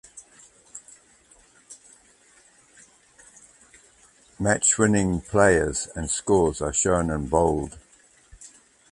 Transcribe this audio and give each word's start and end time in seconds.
Match 4.39 4.79
winning 4.79 5.21
players 5.21 5.89
and 5.95 6.09
scores 6.09 6.59
are 6.59 6.73
shown 6.73 7.11
in 7.11 7.27
bold. 7.27 7.77